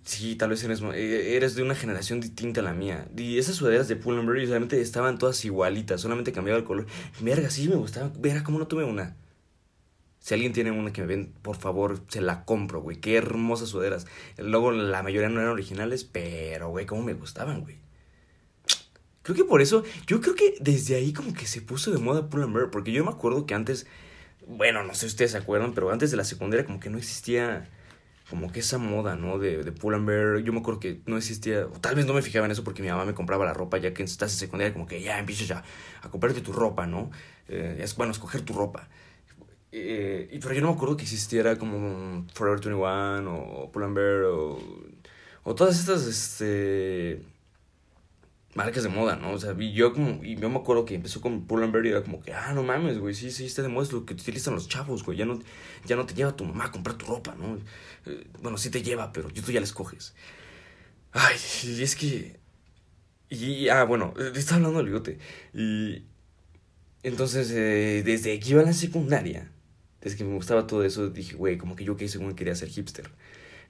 sí, 0.02 0.34
tal 0.37 0.50
vez 0.50 0.64
eres, 0.64 0.82
eh, 0.94 1.37
eres 1.37 1.54
de 1.54 1.62
una 1.62 1.76
generación 1.76 2.20
distinta 2.20 2.60
a 2.60 2.64
la 2.64 2.75
mía. 2.75 3.08
Y 3.16 3.38
esas 3.38 3.56
sudaderas 3.56 3.87
de 3.88 3.96
Pull 3.96 4.26
Bear 4.26 4.46
solamente 4.46 4.81
estaban 4.81 5.19
todas 5.19 5.44
igualitas, 5.44 6.00
solamente 6.00 6.32
cambiaba 6.32 6.58
el 6.58 6.64
color. 6.64 6.87
Verga, 7.20 7.50
sí 7.50 7.69
me 7.69 7.76
gustaba. 7.76 8.12
Verga, 8.19 8.43
¿cómo 8.43 8.58
no 8.58 8.66
tuve 8.66 8.84
una? 8.84 9.16
Si 10.19 10.34
alguien 10.34 10.52
tiene 10.52 10.70
una 10.70 10.93
que 10.93 11.02
me 11.02 11.08
ven, 11.08 11.32
por 11.43 11.56
favor, 11.56 12.00
se 12.08 12.20
la 12.20 12.44
compro, 12.44 12.81
güey. 12.81 12.99
Qué 13.00 13.16
hermosas 13.16 13.70
sudaderas. 13.70 14.06
Luego 14.38 14.72
la 14.72 15.02
mayoría 15.02 15.28
no 15.28 15.40
eran 15.40 15.52
originales, 15.52 16.04
pero, 16.04 16.69
güey, 16.70 16.87
cómo 16.87 17.02
me 17.02 17.14
gustaban, 17.14 17.62
güey. 17.62 17.76
Creo 19.23 19.37
que 19.37 19.45
por 19.45 19.63
eso, 19.63 19.85
yo 20.07 20.21
creo 20.21 20.35
que 20.35 20.55
desde 20.61 20.97
ahí 20.97 21.13
como 21.13 21.33
que 21.33 21.47
se 21.47 21.61
puso 21.61 21.93
de 21.93 21.99
moda 21.99 22.29
Pull 22.29 22.43
and 22.43 22.55
Bear, 22.55 22.71
porque 22.71 22.93
yo 22.93 23.05
me 23.05 23.11
acuerdo 23.11 23.47
que 23.47 23.55
antes, 23.55 23.87
bueno, 24.47 24.83
no 24.83 24.95
sé 24.95 25.01
si 25.01 25.07
ustedes 25.07 25.33
se 25.33 25.39
acuerdan, 25.39 25.75
pero 25.75 25.91
antes 25.91 26.11
de 26.11 26.17
la 26.17 26.25
secundaria 26.25 26.67
como 26.67 26.81
que 26.81 26.91
no 26.91 26.99
existía 26.99 27.69
como 28.29 28.51
que 28.51 28.61
esa 28.61 28.79
moda, 28.79 29.15
¿no? 29.15 29.39
De, 29.39 29.63
de 29.63 29.73
Pull 29.73 29.95
and 29.95 30.07
Bear, 30.07 30.39
yo 30.39 30.53
me 30.53 30.61
acuerdo 30.61 30.81
que 30.81 31.03
no 31.07 31.19
existía, 31.19 31.67
o 31.67 31.81
tal 31.81 31.95
vez 31.95 32.07
no 32.07 32.15
me 32.15 32.23
fijaba 32.23 32.47
en 32.47 32.53
eso 32.53 32.65
porque 32.65 32.83
mi 32.83 32.89
mamá 32.89 33.05
me 33.05 33.15
compraba 33.15 33.45
la 33.45 33.53
ropa, 33.53 33.77
ya 33.79 33.93
que 33.93 34.03
estás 34.03 34.33
en 34.33 34.39
secundaria 34.39 34.73
como 34.73 34.87
que 34.87 35.03
ya 35.03 35.19
empiezas 35.19 35.49
ya 35.49 35.65
a 36.03 36.09
comprarte 36.09 36.41
tu 36.41 36.53
ropa, 36.53 36.87
¿no? 36.87 37.11
Eh, 37.49 37.79
es 37.81 37.95
bueno, 37.95 38.13
escoger 38.13 38.41
tu 38.43 38.55
ropa. 38.55 38.89
Eh, 39.71 40.29
y, 40.33 40.39
pero 40.39 40.55
yo 40.55 40.61
no 40.63 40.69
me 40.69 40.75
acuerdo 40.75 40.97
que 40.97 41.03
existiera 41.03 41.59
como 41.59 42.27
Forever 42.35 42.61
21 42.61 43.35
o 43.35 43.71
Pull 43.71 43.85
and 43.85 43.95
Bear 43.97 44.25
o, 44.25 44.59
o 45.45 45.55
todas 45.55 45.79
estas, 45.79 46.07
este 46.07 47.23
marcas 48.54 48.82
de 48.82 48.88
moda, 48.88 49.16
¿no? 49.16 49.32
O 49.32 49.38
sea, 49.38 49.54
y 49.58 49.72
yo 49.72 49.93
como, 49.93 50.22
y 50.22 50.37
yo 50.37 50.50
me 50.50 50.58
acuerdo 50.58 50.84
que 50.84 50.94
empezó 50.94 51.20
con 51.20 51.46
Pull&Bear 51.46 51.87
y 51.87 51.88
era 51.90 52.02
como 52.02 52.20
que, 52.20 52.32
ah, 52.32 52.52
no 52.54 52.62
mames, 52.62 52.99
güey, 52.99 53.14
sí, 53.14 53.31
sí, 53.31 53.46
está 53.46 53.62
de 53.62 53.69
moda, 53.69 53.87
es 53.87 53.93
lo 53.93 54.04
que 54.04 54.14
utilizan 54.14 54.54
los 54.54 54.69
chavos, 54.69 55.04
güey, 55.04 55.19
ya 55.19 55.25
no, 55.25 55.40
ya 55.87 55.96
no 55.96 56.06
te 56.06 56.14
lleva 56.14 56.37
tu 56.37 56.44
mamá 56.44 56.66
a 56.66 56.70
comprar 56.70 56.96
tu 56.96 57.06
ropa, 57.06 57.34
¿no? 57.34 57.58
Eh, 58.06 58.26
bueno, 58.43 58.58
sí 58.58 58.70
te 58.70 58.82
lleva, 58.82 59.12
pero 59.12 59.28
tú 59.28 59.52
ya 59.52 59.60
la 59.60 59.64
escoges. 59.66 60.14
Ay, 61.12 61.37
y 61.64 61.82
es 61.82 61.96
que, 61.96 62.40
y, 63.31 63.69
ah, 63.69 63.84
bueno, 63.84 64.14
eh, 64.19 64.32
estaba 64.34 64.56
hablando 64.56 64.78
del 64.78 64.87
bigote, 64.87 65.19
y 65.54 66.04
entonces, 67.02 67.50
eh, 67.50 68.02
desde 68.04 68.38
que 68.38 68.50
iba 68.50 68.62
a 68.62 68.64
la 68.64 68.72
secundaria, 68.72 69.50
desde 70.00 70.16
que 70.19 70.25
me 70.25 70.34
gustaba 70.34 70.66
todo 70.66 70.84
eso, 70.84 71.08
dije, 71.10 71.37
güey, 71.37 71.58
como 71.58 71.75
que 71.76 71.84
yo 71.84 71.96
que 71.96 72.08
según 72.08 72.34
quería 72.34 72.54
ser 72.54 72.68
hipster. 72.68 73.11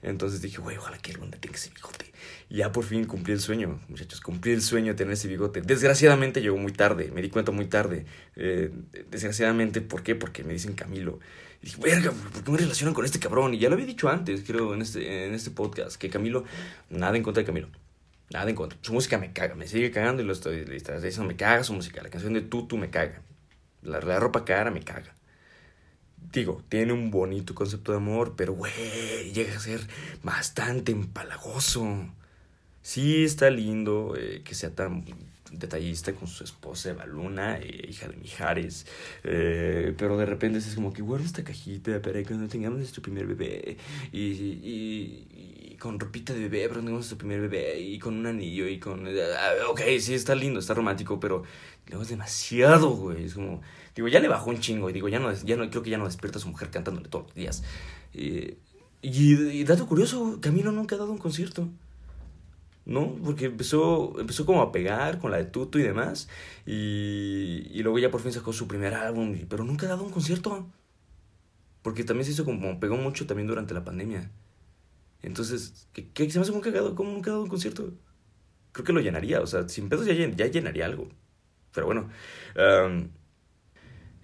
Entonces 0.03 0.41
dije, 0.41 0.57
güey, 0.57 0.77
ojalá 0.77 0.97
que 0.97 1.11
el 1.11 1.17
tenga 1.17 1.55
ese 1.55 1.69
bigote. 1.69 2.11
Ya 2.49 2.71
por 2.71 2.83
fin 2.83 3.05
cumplí 3.05 3.33
el 3.33 3.39
sueño, 3.39 3.79
muchachos, 3.87 4.19
cumplí 4.19 4.51
el 4.51 4.61
sueño 4.61 4.91
de 4.91 4.97
tener 4.97 5.13
ese 5.13 5.29
bigote. 5.29 5.61
Desgraciadamente 5.61 6.41
llegó 6.41 6.57
muy 6.57 6.73
tarde, 6.73 7.09
me 7.11 7.21
di 7.21 7.29
cuenta 7.29 7.51
muy 7.51 7.65
tarde. 7.65 8.05
Eh, 8.35 8.69
desgraciadamente, 9.09 9.81
¿por 9.81 10.03
qué? 10.03 10.13
Porque 10.15 10.43
me 10.43 10.53
dicen 10.53 10.73
Camilo. 10.73 11.19
Y 11.61 11.67
dije, 11.67 11.81
verga, 11.81 12.11
¿por 12.11 12.43
qué 12.43 12.51
me 12.51 12.57
relacionan 12.57 12.93
con 12.93 13.05
este 13.05 13.19
cabrón? 13.19 13.53
Y 13.53 13.59
ya 13.59 13.69
lo 13.69 13.75
había 13.75 13.85
dicho 13.85 14.09
antes, 14.09 14.43
creo, 14.45 14.73
en 14.73 14.81
este, 14.81 15.27
en 15.27 15.33
este 15.33 15.51
podcast, 15.51 15.95
que 15.95 16.09
Camilo, 16.09 16.43
nada 16.89 17.15
en 17.15 17.23
contra 17.23 17.41
de 17.41 17.47
Camilo. 17.47 17.69
Nada 18.29 18.49
en 18.49 18.55
contra. 18.55 18.77
Su 18.81 18.91
música 18.91 19.17
me 19.17 19.31
caga, 19.31 19.55
me 19.55 19.67
sigue 19.67 19.89
cagando 19.89 20.21
y 20.21 20.25
lo 20.25 20.33
estoy 20.33 20.65
diciendo, 20.65 21.23
me 21.23 21.37
caga 21.37 21.63
su 21.63 21.73
música. 21.73 22.03
La 22.03 22.09
canción 22.09 22.33
de 22.33 22.41
Tutu 22.41 22.77
me 22.77 22.89
caga. 22.89 23.21
La, 23.81 24.01
la 24.01 24.19
ropa 24.19 24.43
cara 24.43 24.69
me 24.69 24.81
caga 24.81 25.15
digo, 26.31 26.61
tiene 26.69 26.93
un 26.93 27.11
bonito 27.11 27.55
concepto 27.55 27.91
de 27.91 27.97
amor, 27.97 28.33
pero 28.35 28.53
güey, 28.53 28.71
llega 29.33 29.55
a 29.55 29.59
ser 29.59 29.81
bastante 30.23 30.91
empalagoso. 30.91 32.07
Sí, 32.81 33.23
está 33.23 33.49
lindo 33.49 34.15
eh, 34.17 34.41
que 34.43 34.55
sea 34.55 34.69
tan 34.71 35.05
detallista 35.51 36.13
con 36.13 36.27
su 36.27 36.43
esposa 36.43 36.89
Eva 36.89 37.05
Luna, 37.05 37.57
eh, 37.57 37.87
hija 37.89 38.07
de 38.07 38.17
Mijares, 38.17 38.85
eh, 39.23 39.93
pero 39.97 40.17
de 40.17 40.25
repente 40.25 40.59
es 40.59 40.75
como 40.75 40.93
que 40.93 41.01
guarda 41.01 41.25
esta 41.25 41.43
cajita 41.43 42.01
para 42.01 42.23
cuando 42.23 42.47
tengamos 42.47 42.79
nuestro 42.79 43.01
primer 43.01 43.27
bebé 43.27 43.77
y, 44.11 44.19
y, 44.19 45.62
con 45.83 45.99
ropita 45.99 46.31
de 46.33 46.39
bebé 46.39 46.69
para 46.69 46.79
tengamos 46.79 46.99
nuestro 46.99 47.17
primer 47.17 47.41
bebé 47.41 47.77
y 47.77 47.99
con 47.99 48.15
un 48.15 48.25
anillo 48.25 48.69
y 48.69 48.79
con... 48.79 49.05
Ah, 49.05 49.69
ok, 49.69 49.81
sí, 49.99 50.13
está 50.13 50.33
lindo, 50.33 50.61
está 50.61 50.73
romántico, 50.73 51.19
pero 51.19 51.43
luego 51.87 52.03
es 52.03 52.07
demasiado, 52.07 52.91
güey, 52.91 53.25
es 53.25 53.33
como... 53.33 53.59
Digo, 53.93 54.07
ya 54.07 54.21
le 54.21 54.29
bajó 54.29 54.49
un 54.49 54.61
chingo 54.61 54.89
y 54.89 54.93
digo, 54.93 55.09
ya 55.09 55.19
no, 55.19 55.33
ya 55.33 55.57
no 55.57 55.69
creo 55.69 55.83
que 55.83 55.89
ya 55.89 55.97
no 55.97 56.05
despierta 56.05 56.39
a 56.39 56.41
su 56.41 56.47
mujer 56.47 56.69
cantándole 56.69 57.09
todos 57.09 57.25
los 57.25 57.35
días. 57.35 57.63
y, 58.13 58.55
y 59.01 59.63
dato 59.65 59.85
curioso, 59.85 60.39
Camilo 60.39 60.71
nunca 60.71 60.95
ha 60.95 60.99
dado 60.99 61.11
un 61.11 61.17
concierto. 61.17 61.67
¿no? 62.85 63.15
Porque 63.23 63.45
empezó, 63.45 64.17
empezó 64.21 64.45
como 64.45 64.61
a 64.61 64.71
pegar 64.71 65.19
con 65.19 65.31
la 65.31 65.37
de 65.37 65.45
Tutu 65.45 65.79
y 65.79 65.83
demás. 65.83 66.29
Y, 66.65 67.67
y 67.71 67.83
luego 67.83 67.99
ya 67.99 68.09
por 68.09 68.21
fin 68.21 68.31
sacó 68.31 68.53
su 68.53 68.69
primer 68.69 68.93
álbum, 68.93 69.37
pero 69.49 69.65
nunca 69.65 69.85
ha 69.85 69.89
dado 69.89 70.03
un 70.03 70.11
concierto. 70.11 70.65
Porque 71.81 72.05
también 72.05 72.25
se 72.25 72.31
hizo 72.31 72.45
como, 72.45 72.79
pegó 72.79 72.95
mucho 72.95 73.27
también 73.27 73.47
durante 73.47 73.73
la 73.73 73.83
pandemia. 73.83 74.31
Entonces, 75.23 75.87
¿qué, 75.93 76.29
se 76.29 76.37
me 76.37 76.43
hace 76.43 76.51
muy 76.51 76.61
cagado? 76.61 76.95
¿Cómo 76.95 77.11
nunca 77.11 77.31
ha 77.31 77.33
dado 77.33 77.43
un 77.43 77.49
concierto? 77.49 77.91
Creo 78.73 78.85
que 78.85 78.93
lo 78.93 78.99
llenaría, 78.99 79.41
o 79.41 79.47
sea, 79.47 79.67
sin 79.69 79.89
pedos 79.89 80.05
ya, 80.05 80.13
ya 80.13 80.47
llenaría 80.47 80.85
algo. 80.85 81.09
Pero 81.73 81.87
bueno, 81.87 82.09
um, 82.85 83.09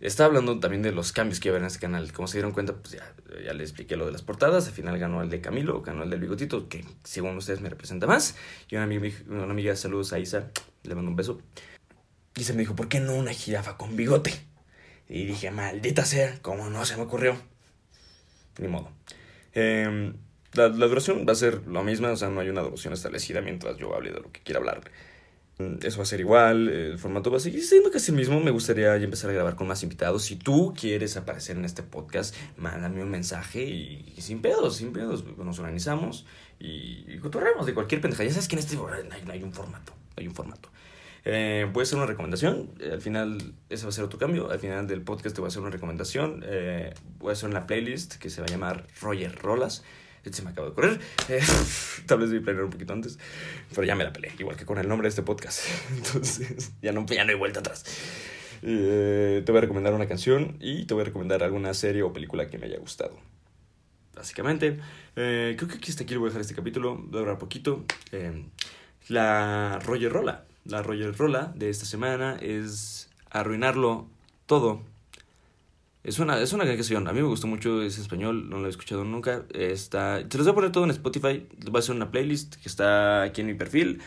estaba 0.01 0.27
hablando 0.27 0.59
también 0.59 0.81
de 0.81 0.91
los 0.91 1.13
cambios 1.13 1.39
que 1.39 1.49
iba 1.49 1.57
en 1.57 1.63
este 1.63 1.79
canal. 1.79 2.11
Como 2.11 2.27
se 2.27 2.37
dieron 2.37 2.51
cuenta, 2.51 2.75
pues 2.75 2.91
ya, 2.91 3.15
ya 3.43 3.53
les 3.53 3.69
expliqué 3.69 3.95
lo 3.95 4.05
de 4.05 4.11
las 4.11 4.21
portadas. 4.21 4.67
Al 4.67 4.73
final 4.73 4.99
ganó 4.99 5.21
el 5.21 5.29
de 5.29 5.39
Camilo, 5.39 5.81
ganó 5.81 6.03
el 6.03 6.09
del 6.09 6.19
Bigotito, 6.19 6.67
que 6.67 6.85
según 7.03 7.37
ustedes 7.37 7.61
me 7.61 7.69
representa 7.69 8.05
más. 8.05 8.35
Y 8.69 8.75
una 8.75 8.83
amiga, 8.83 9.09
una 9.29 9.75
saludos 9.75 10.11
a 10.11 10.19
Isa, 10.19 10.51
le 10.83 10.95
mando 10.95 11.11
un 11.11 11.15
beso. 11.15 11.41
Y 12.35 12.43
se 12.43 12.53
me 12.53 12.59
dijo, 12.59 12.75
¿por 12.75 12.89
qué 12.89 12.99
no 12.99 13.15
una 13.15 13.31
jirafa 13.31 13.77
con 13.77 13.95
bigote? 13.95 14.33
Y 15.07 15.25
dije, 15.25 15.49
maldita 15.49 16.05
sea, 16.05 16.39
¿cómo 16.41 16.69
no 16.69 16.85
se 16.85 16.95
me 16.97 17.03
ocurrió? 17.03 17.35
Ni 18.59 18.67
modo. 18.67 18.91
Eh, 19.53 20.13
la, 20.53 20.69
la, 20.69 20.87
duración 20.87 21.25
va 21.27 21.33
a 21.33 21.35
ser 21.35 21.67
lo 21.67 21.83
misma, 21.83 22.11
o 22.11 22.15
sea, 22.15 22.29
no 22.29 22.39
hay 22.39 22.49
una 22.49 22.61
duración 22.61 22.93
establecida 22.93 23.41
mientras 23.41 23.77
yo 23.77 23.95
hable 23.95 24.11
de 24.11 24.19
lo 24.19 24.31
que 24.31 24.41
quiera 24.41 24.59
hablar. 24.59 24.81
Eso 25.81 25.97
va 25.97 26.03
a 26.03 26.05
ser 26.05 26.21
igual, 26.21 26.69
el 26.69 26.97
formato 26.97 27.29
va 27.29 27.35
a 27.35 27.41
seguir 27.41 27.61
siendo 27.61 27.91
casi 27.91 28.11
el 28.11 28.17
mismo. 28.17 28.39
Me 28.39 28.49
gustaría 28.49 28.95
ya 28.97 29.03
empezar 29.03 29.29
a 29.29 29.33
grabar 29.33 29.57
con 29.57 29.67
más 29.67 29.83
invitados. 29.83 30.23
Si 30.23 30.37
tú 30.37 30.73
quieres 30.73 31.17
aparecer 31.17 31.57
en 31.57 31.65
este 31.65 31.83
podcast, 31.83 32.33
mándame 32.55 33.03
un 33.03 33.09
mensaje 33.09 33.63
y, 33.63 34.15
sin 34.19 34.41
pedos, 34.41 34.77
sin 34.77 34.93
pedos. 34.93 35.25
Nos 35.37 35.59
organizamos 35.59 36.25
y, 36.59 37.03
y 37.09 37.17
de 37.17 37.73
cualquier 37.73 37.99
pendeja. 37.99 38.23
Ya 38.23 38.29
sabes 38.29 38.47
que 38.47 38.55
en 38.55 38.59
este 38.59 38.77
no 38.77 38.87
hay, 38.87 39.21
no 39.25 39.33
hay 39.33 39.43
un 39.43 39.51
formato, 39.51 39.91
no 39.91 40.21
hay 40.21 40.27
un 40.27 40.33
formato. 40.33 40.69
Eh, 41.25 41.67
voy 41.73 41.81
a 41.81 41.83
hacer 41.83 41.97
una 41.97 42.07
recomendación. 42.07 42.71
Eh, 42.79 42.91
al 42.93 43.01
final, 43.01 43.53
ese 43.69 43.83
va 43.83 43.89
a 43.89 43.91
ser 43.91 44.05
otro 44.05 44.17
cambio. 44.17 44.49
Al 44.51 44.59
final 44.59 44.87
del 44.87 45.01
podcast 45.01 45.35
te 45.35 45.41
voy 45.41 45.47
a 45.47 45.49
hacer 45.49 45.61
una 45.61 45.71
recomendación. 45.71 46.41
Eh, 46.45 46.93
voy 47.17 47.31
a 47.31 47.33
hacer 47.33 47.49
una 47.49 47.67
playlist 47.67 48.15
que 48.15 48.29
se 48.29 48.39
va 48.39 48.47
a 48.47 48.49
llamar 48.49 48.87
Roger 49.01 49.35
Rolas. 49.35 49.83
Este 50.23 50.38
se 50.38 50.43
me 50.43 50.51
acaba 50.51 50.69
de 50.69 50.73
correr. 50.73 50.99
Eh, 51.29 51.41
tal 52.05 52.19
vez 52.19 52.31
vi 52.31 52.39
planear 52.39 52.65
un 52.65 52.71
poquito 52.71 52.93
antes. 52.93 53.17
Pero 53.69 53.83
ya 53.83 53.95
me 53.95 54.03
la 54.03 54.13
peleé. 54.13 54.33
Igual 54.39 54.55
que 54.55 54.65
con 54.65 54.77
el 54.77 54.88
nombre 54.88 55.05
de 55.05 55.09
este 55.09 55.23
podcast. 55.23 55.61
Entonces, 55.91 56.71
ya 56.81 56.91
no, 56.91 57.05
ya 57.05 57.23
no 57.23 57.31
hay 57.31 57.38
vuelta 57.38 57.59
atrás. 57.59 57.85
Eh, 58.61 59.41
te 59.45 59.51
voy 59.51 59.59
a 59.59 59.61
recomendar 59.61 59.93
una 59.93 60.07
canción 60.07 60.57
y 60.59 60.85
te 60.85 60.93
voy 60.93 61.01
a 61.01 61.05
recomendar 61.05 61.43
alguna 61.43 61.73
serie 61.73 62.03
o 62.03 62.11
película 62.11 62.49
que 62.49 62.57
me 62.57 62.67
haya 62.67 62.77
gustado. 62.77 63.17
Básicamente, 64.15 64.79
eh, 65.15 65.55
creo 65.57 65.69
que 65.69 65.77
aquí 65.77 65.91
hasta 65.91 66.03
aquí 66.03 66.13
le 66.13 66.19
voy 66.19 66.27
a 66.27 66.29
dejar 66.29 66.41
este 66.41 66.55
capítulo. 66.55 66.97
Voy 66.97 67.19
a 67.19 67.21
hablar 67.21 67.38
poquito. 67.38 67.85
Eh, 68.11 68.45
la 69.07 69.79
Roger 69.85 70.11
Rola. 70.11 70.45
La 70.65 70.83
Roger 70.83 71.15
Rola 71.15 71.53
de 71.55 71.69
esta 71.69 71.85
semana 71.85 72.38
es 72.41 73.09
arruinarlo 73.29 74.07
todo 74.45 74.83
es 76.03 76.19
una, 76.19 76.41
es 76.41 76.53
una 76.53 76.63
gran 76.63 76.77
canción. 76.77 77.07
A 77.07 77.13
mí 77.13 77.21
me 77.21 77.27
gustó 77.27 77.47
mucho 77.47 77.81
ese 77.81 78.01
español, 78.01 78.49
no 78.49 78.59
lo 78.59 78.67
he 78.67 78.69
escuchado 78.69 79.03
nunca. 79.03 79.43
Está, 79.53 80.19
se 80.29 80.37
los 80.37 80.47
voy 80.47 80.51
a 80.51 80.55
poner 80.55 80.71
todo 80.71 80.83
en 80.85 80.91
Spotify. 80.91 81.47
Voy 81.65 81.75
a 81.75 81.79
hacer 81.79 81.95
una 81.95 82.11
playlist 82.11 82.55
que 82.55 82.69
está 82.69 83.23
aquí 83.23 83.41
en 83.41 83.47
mi 83.47 83.53
perfil. 83.53 84.01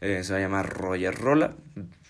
Eh, 0.00 0.22
se 0.24 0.32
va 0.32 0.38
a 0.38 0.42
llamar 0.42 0.68
Roger 0.68 1.14
Rola. 1.14 1.54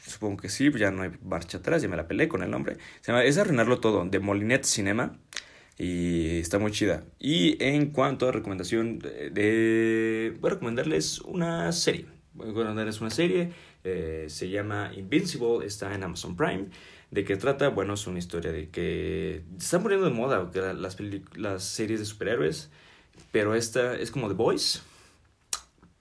Supongo 0.06 0.38
que 0.38 0.48
sí, 0.48 0.70
ya 0.76 0.90
no 0.90 1.02
hay 1.02 1.10
marcha 1.22 1.58
atrás, 1.58 1.80
ya 1.80 1.88
me 1.88 1.96
la 1.96 2.08
peleé 2.08 2.28
con 2.28 2.42
el 2.42 2.50
nombre. 2.50 2.76
Se 3.00 3.12
llama 3.12 3.24
Es 3.24 3.38
Arruinarlo 3.38 3.80
Todo, 3.80 4.04
de 4.04 4.18
Molinet 4.18 4.64
Cinema. 4.64 5.18
Y 5.78 6.38
está 6.38 6.58
muy 6.58 6.70
chida. 6.70 7.04
Y 7.18 7.62
en 7.62 7.90
cuanto 7.90 8.28
a 8.28 8.32
recomendación, 8.32 8.98
de, 8.98 9.30
de 9.30 10.36
voy 10.40 10.50
a 10.50 10.54
recomendarles 10.54 11.20
una 11.20 11.72
serie. 11.72 12.06
Voy 12.34 12.46
a 12.46 12.50
recomendarles 12.50 13.00
una 13.00 13.10
serie. 13.10 13.52
Eh, 13.84 14.26
se 14.28 14.48
llama 14.48 14.92
Invincible, 14.94 15.66
está 15.66 15.94
en 15.94 16.02
Amazon 16.04 16.36
Prime. 16.36 16.66
¿De 17.12 17.26
qué 17.26 17.36
trata? 17.36 17.68
Bueno, 17.68 17.92
es 17.92 18.06
una 18.06 18.18
historia 18.18 18.52
de 18.52 18.70
que 18.70 19.44
se 19.58 19.64
están 19.66 19.82
poniendo 19.82 20.06
de 20.06 20.14
moda 20.14 20.50
las, 20.72 20.96
las 21.36 21.62
series 21.62 22.00
de 22.00 22.06
superhéroes, 22.06 22.70
pero 23.30 23.54
esta 23.54 23.94
es 23.94 24.10
como 24.10 24.28
The 24.28 24.34
Voice, 24.34 24.80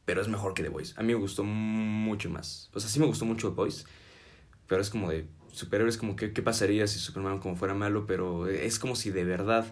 pero 0.06 0.22
es 0.22 0.30
mejor 0.30 0.53
que 0.53 0.63
The 0.63 0.70
Voice. 0.70 0.94
A 0.96 1.03
mí 1.03 1.13
me 1.13 1.20
gustó 1.20 1.44
mucho 1.44 2.30
más. 2.30 2.70
O 2.74 2.80
sea, 2.80 2.89
sí 2.89 2.98
me 3.01 3.08
gustó 3.08 3.25
mucho 3.25 3.50
The 3.50 3.56
Voice, 3.56 3.84
pero 4.68 4.82
es 4.82 4.89
como 4.89 5.10
de 5.12 5.25
superhéroes, 5.51 5.98
como 5.98 6.15
que 6.15 6.32
qué 6.32 6.41
pasaría 6.41 6.88
si 6.88 6.98
Superman 6.98 7.39
como 7.39 7.58
fuera 7.58 7.74
malo, 7.74 8.08
pero 8.08 8.48
es 8.48 8.80
como 8.80 8.96
si 8.96 9.10
de 9.10 9.25
verdad 9.25 9.65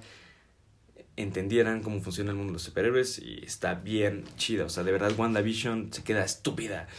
entendieran 1.15 1.81
cómo 1.81 2.01
funciona 2.01 2.31
el 2.31 2.36
mundo 2.36 2.51
de 2.51 2.55
los 2.55 2.63
superhéroes 2.63 3.17
y 3.17 3.46
está 3.46 3.75
bien 3.75 4.25
chida. 4.36 4.65
O 4.65 4.69
sea, 4.69 4.84
de 4.84 4.91
verdad 4.91 5.17
WandaVision 5.17 5.93
se 5.93 6.03
queda 6.03 6.25
estúpida. 6.25 6.89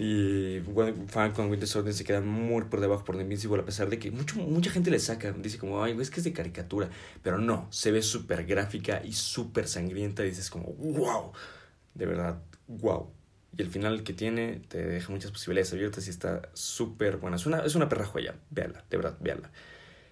Y 0.00 0.62
Falcon 1.08 1.50
Winter 1.50 1.68
Soldier 1.68 1.92
se 1.92 2.04
queda 2.04 2.22
muy 2.22 2.64
por 2.64 2.80
debajo 2.80 3.04
por 3.04 3.16
The 3.16 3.22
Invincible, 3.22 3.60
a 3.60 3.66
pesar 3.66 3.90
de 3.90 3.98
que 3.98 4.10
mucho, 4.10 4.36
mucha 4.36 4.70
gente 4.70 4.90
le 4.90 4.98
saca. 4.98 5.30
Dice 5.32 5.58
como, 5.58 5.84
ay, 5.84 5.94
es 6.00 6.08
que 6.08 6.20
es 6.20 6.24
de 6.24 6.32
caricatura. 6.32 6.88
Pero 7.22 7.36
no, 7.36 7.68
se 7.70 7.92
ve 7.92 8.00
súper 8.00 8.46
gráfica 8.46 9.02
y 9.04 9.12
súper 9.12 9.68
sangrienta. 9.68 10.24
Y 10.24 10.30
dices 10.30 10.48
como, 10.48 10.72
wow, 10.72 11.32
de 11.92 12.06
verdad, 12.06 12.40
wow. 12.66 13.10
Y 13.54 13.60
el 13.60 13.68
final 13.68 14.02
que 14.02 14.14
tiene 14.14 14.62
te 14.68 14.82
deja 14.86 15.12
muchas 15.12 15.32
posibilidades 15.32 15.74
abiertas 15.74 16.06
y 16.06 16.10
está 16.10 16.48
súper 16.54 17.18
buena. 17.18 17.36
Es 17.36 17.44
una, 17.44 17.58
es 17.58 17.74
una 17.74 17.90
perra 17.90 18.06
joya, 18.06 18.34
véanla, 18.48 18.82
de 18.88 18.96
verdad, 18.96 19.18
véanla. 19.20 19.50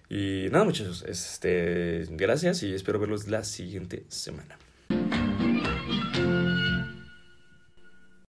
Y 0.07 0.49
nada, 0.51 0.65
muchachos, 0.65 1.03
este, 1.07 2.05
gracias 2.11 2.61
y 2.61 2.75
espero 2.75 2.99
verlos 2.99 3.27
la 3.27 3.43
siguiente 3.43 4.05
semana. 4.09 4.59